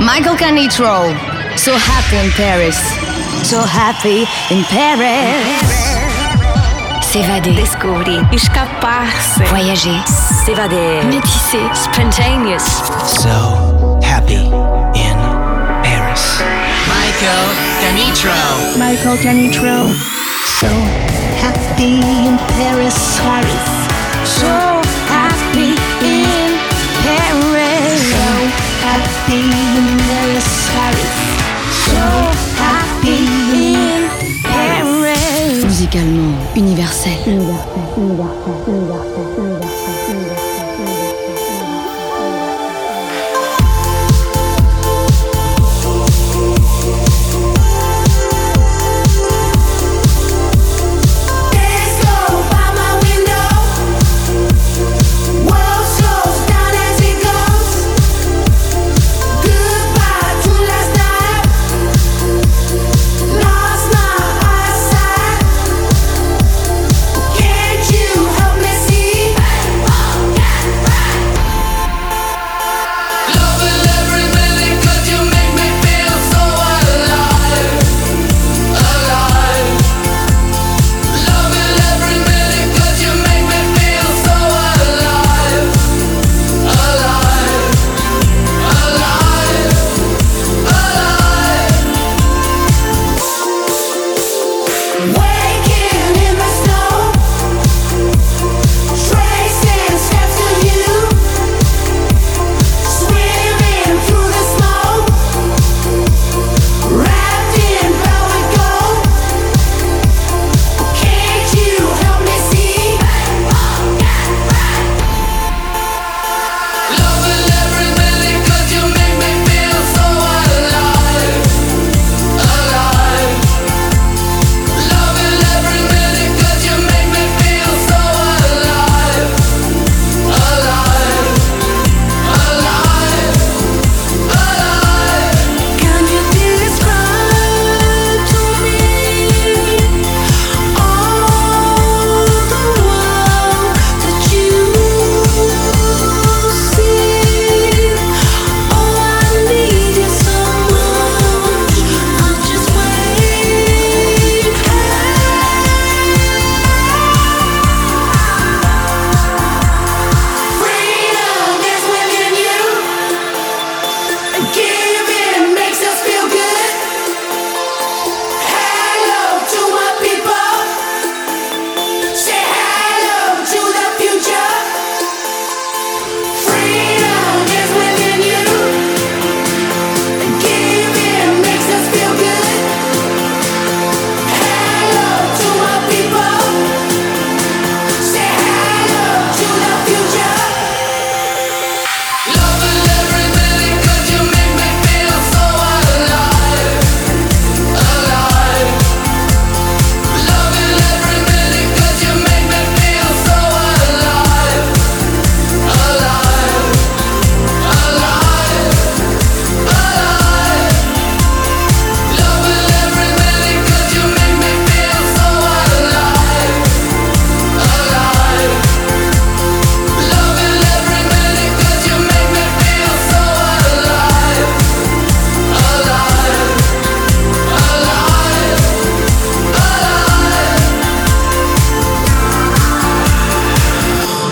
[0.00, 1.14] Michael Canitrot.
[1.58, 2.78] So happy in Paris.
[3.42, 5.42] So happy in Paris.
[7.02, 7.54] S'évader.
[7.54, 8.22] Descobrir.
[8.32, 9.42] Escapar-se.
[9.44, 9.98] Voyager.
[10.44, 11.02] S'évader.
[11.10, 11.66] Métisser.
[11.74, 12.64] Spontaneous.
[13.06, 14.46] So happy
[14.94, 15.18] in
[15.82, 16.42] Paris.
[16.86, 17.46] Michael
[17.80, 18.78] Canitrot.
[18.78, 19.88] Michael Canitrot.
[20.44, 20.68] So
[21.42, 23.18] happy in Paris.
[23.20, 23.88] Paris.
[24.24, 24.67] So
[35.64, 37.12] Musicalement universel.
[37.26, 39.37] universel, universel, universel.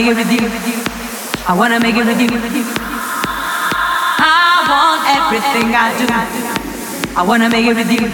[0.00, 0.48] Make it with you.
[1.46, 2.28] I wanna make it with you.
[4.16, 6.06] I want everything I do.
[7.16, 8.08] I wanna make it with you.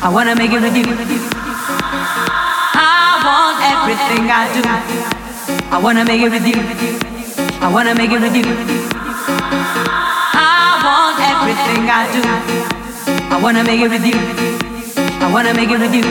[0.00, 0.86] I wanna make it with you.
[2.72, 4.62] I want everything I do.
[5.70, 6.62] I wanna make it with you.
[7.60, 8.46] I wanna make it with you.
[10.32, 12.22] I want everything I do.
[13.34, 14.18] I wanna make it with you.
[15.20, 16.06] I wanna make it with you.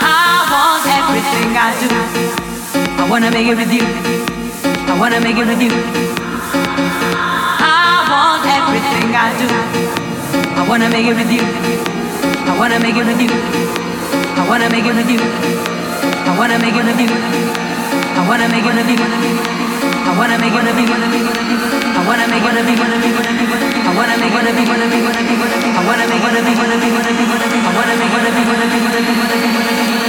[0.00, 2.23] I want everything I do.
[3.04, 3.84] I wanna make it with you.
[4.88, 5.70] I wanna make it with you.
[7.60, 9.44] I want everything I do.
[10.56, 11.44] I wanna make it with you.
[12.48, 13.28] I wanna make it with you.
[13.28, 15.20] I wanna make it with you.
[15.20, 17.12] I wanna make it with you.
[18.16, 18.96] I wanna make it with you.
[18.96, 20.88] I wanna make it with you.
[20.88, 23.20] I wanna make it with you.
[23.84, 25.12] I wanna make it with you.
[25.64, 26.08] I wanna make it with you.
[26.08, 26.72] I wanna make it with you.
[27.64, 28.40] I wanna make it with
[29.90, 30.03] you.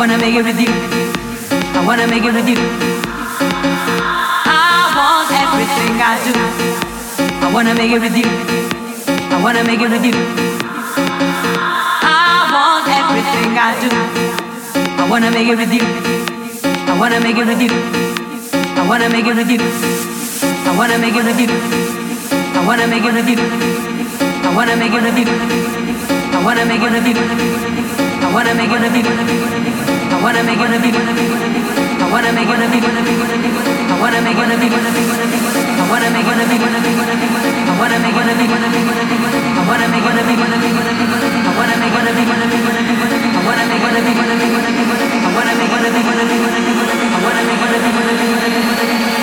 [0.00, 0.72] wanna make it with you.
[1.76, 2.56] I wanna make it with you.
[4.48, 6.32] I want everything I do.
[7.44, 8.30] I wanna make it with you.
[9.28, 10.16] I wanna make it with you.
[12.00, 13.90] I want everything I do.
[15.02, 15.84] I wanna make it with you.
[16.88, 17.72] I wanna make it with you.
[18.80, 19.60] I wanna make it with you.
[20.64, 21.50] I wanna make it with you.
[22.56, 23.36] I wanna make it with you.
[24.48, 25.28] I wanna make it with you.
[26.32, 27.16] I wanna make it with you.
[28.24, 29.89] I wanna make it with you
[30.22, 34.50] wanna make it a big I wanna make it a big I wanna make it
[34.50, 35.00] a big I wanna
[35.30, 38.34] make it a big I wanna make it a big I wanna make it a
[38.36, 43.64] big I wanna make it a big I wanna make it a big I wanna
[43.68, 44.26] make it a big I
[45.30, 46.08] wanna make it a big
[47.00, 47.86] I wanna make it a
[48.76, 49.19] big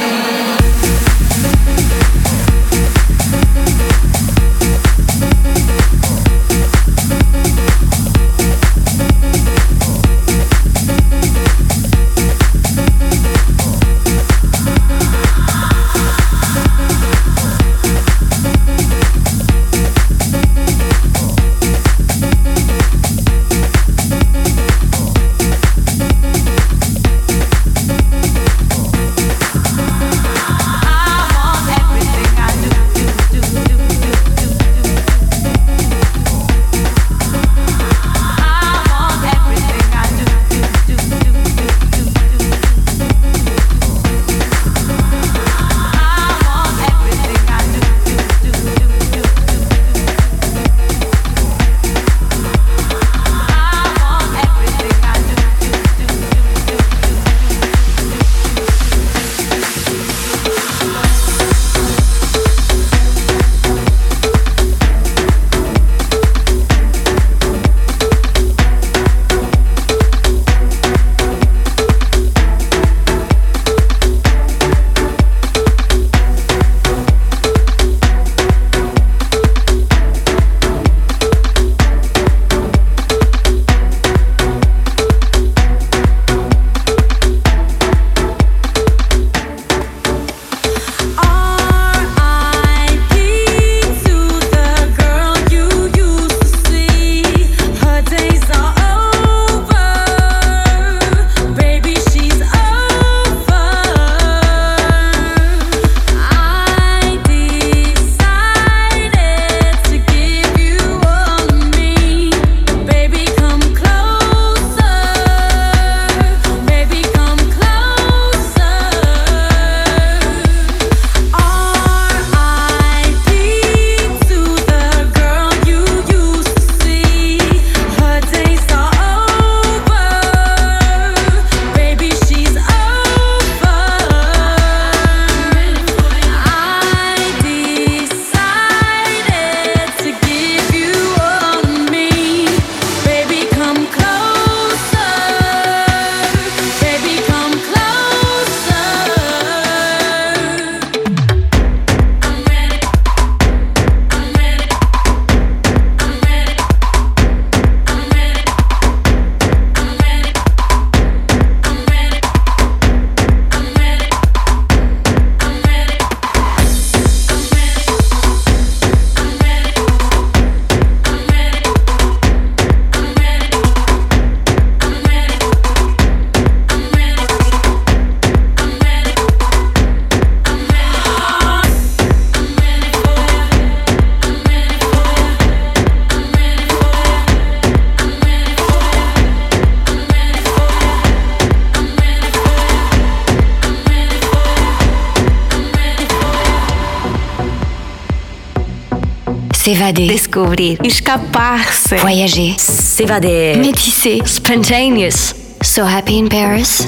[199.68, 200.08] S'évader.
[200.08, 200.78] Découvrir.
[200.82, 201.94] Escaparse.
[202.00, 202.56] Voyager.
[202.58, 203.58] S'évader.
[203.58, 204.22] Métisser.
[204.26, 205.34] Spontaneous.
[205.62, 206.88] So happy in Paris.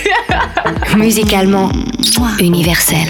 [0.96, 1.70] Musicalement,
[2.40, 3.06] universel.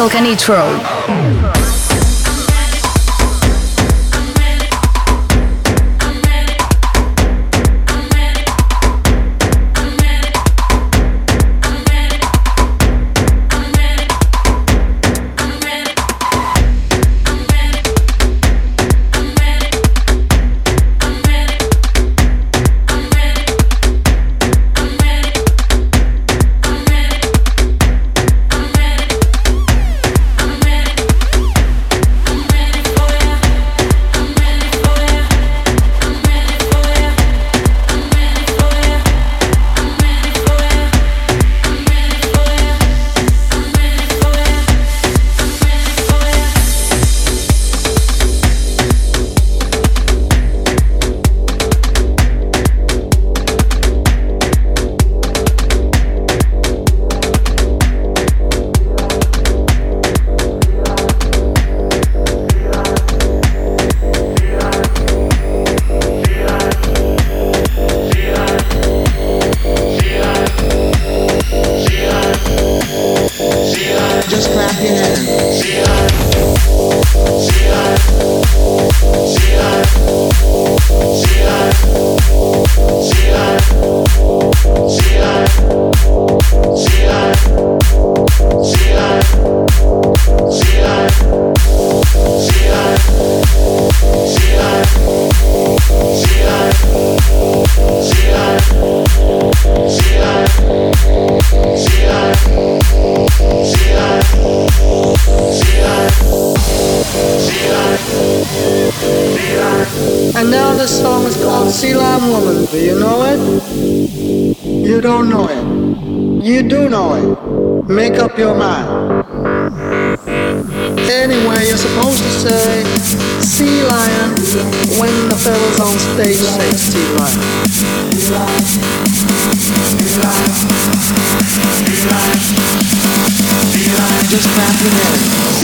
[0.00, 0.99] Michael Canitrot.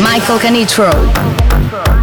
[0.00, 1.95] Michael Canitrot.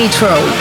[0.00, 0.59] Michael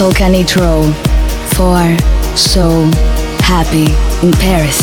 [0.00, 0.94] Michael Canitrot
[1.54, 2.90] for So
[3.42, 3.92] Happy
[4.26, 4.80] in Paris.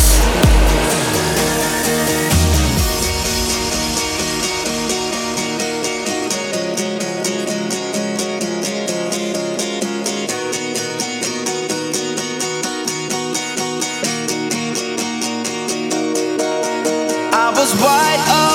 [17.34, 18.47] I was wide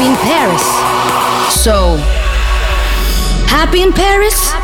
[0.00, 0.64] in Paris.
[1.62, 1.96] So,
[3.46, 4.63] happy in Paris?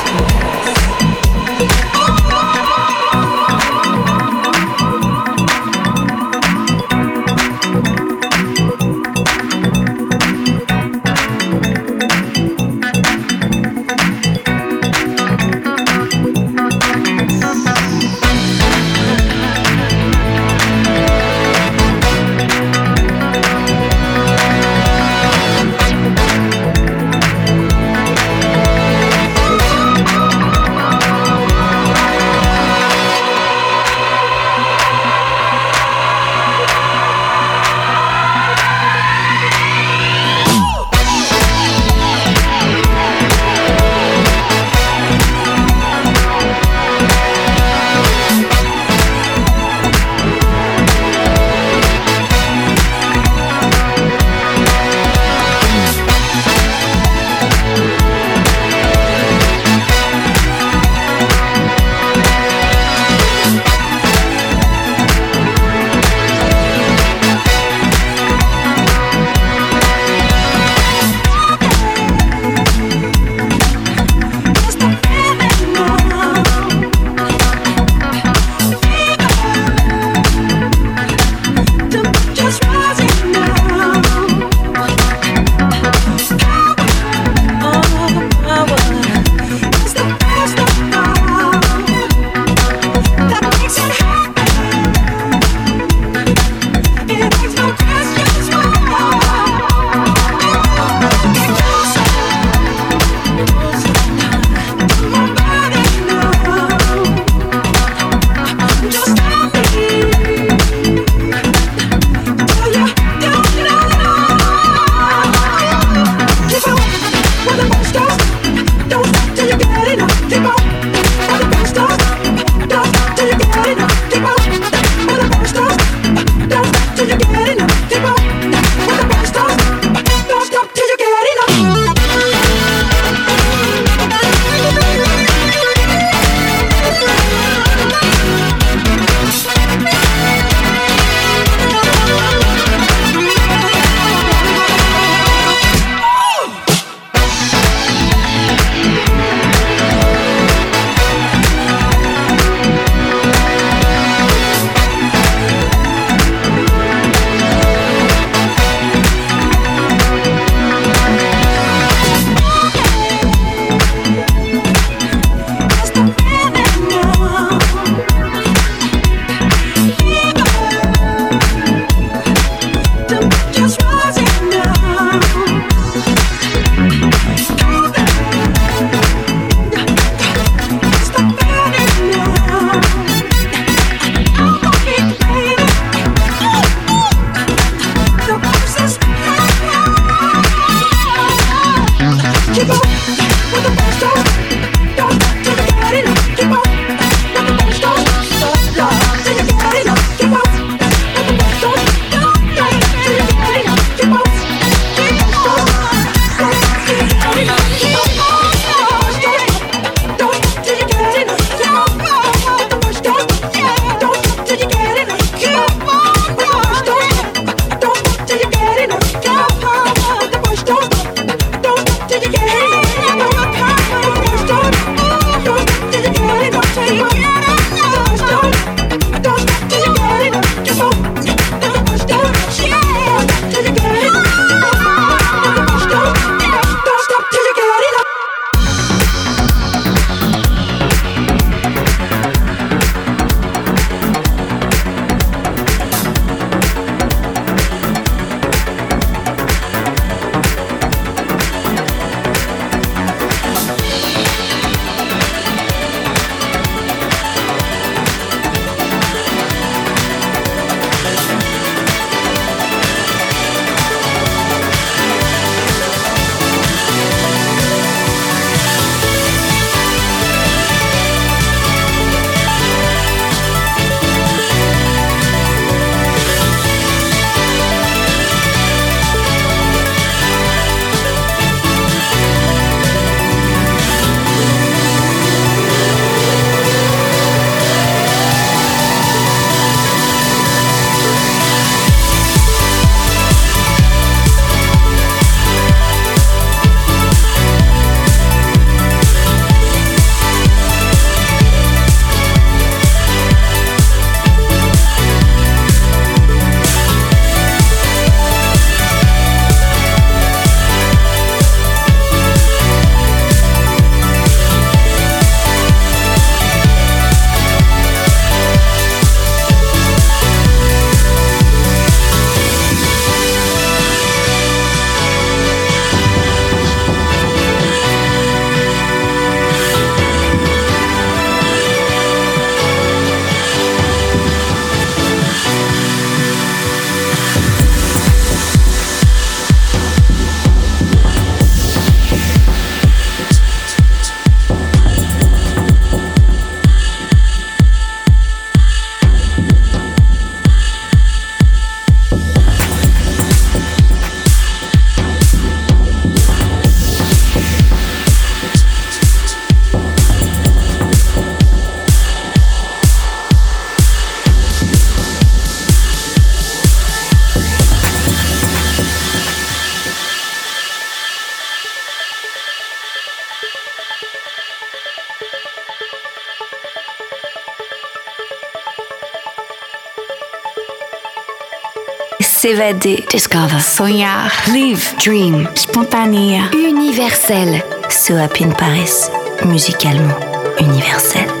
[382.61, 383.59] Discover.
[383.59, 384.93] sonhar, Live.
[384.97, 386.51] dream, Spontanea.
[386.53, 387.59] Universel.
[387.89, 389.09] So Happy in Paris,
[389.43, 390.15] musicalement
[390.59, 391.40] universel.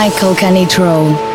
[0.00, 1.29] Michael Canitrot.